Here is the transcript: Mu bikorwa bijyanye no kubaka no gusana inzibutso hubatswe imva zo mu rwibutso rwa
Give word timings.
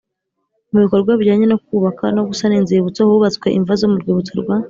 Mu 0.71 0.77
bikorwa 0.83 1.11
bijyanye 1.19 1.45
no 1.49 1.57
kubaka 1.65 2.05
no 2.15 2.21
gusana 2.29 2.53
inzibutso 2.59 2.99
hubatswe 3.09 3.47
imva 3.57 3.73
zo 3.79 3.87
mu 3.91 3.97
rwibutso 4.01 4.33
rwa 4.41 4.55